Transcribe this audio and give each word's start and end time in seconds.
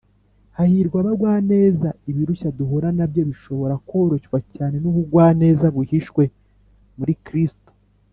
“hahirwa 0.57 0.97
abagwaneza” 1.03 1.89
ibirushya 2.09 2.49
duhura 2.57 2.87
na 2.97 3.05
byo 3.11 3.21
bishobora 3.29 3.75
koroshywa 3.89 4.39
cyane 4.55 4.75
n’ubugwaneza 4.79 5.65
buhishwe 5.75 6.23
muri 6.97 7.15
kristo 7.25 7.69